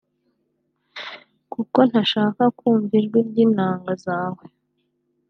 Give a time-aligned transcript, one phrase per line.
[1.53, 4.43] kuko ntashaka kumva ijwi ry’inanga zawe”